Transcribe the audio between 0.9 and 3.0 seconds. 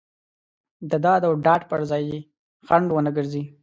داد او ډاډ پر ځای یې خنډ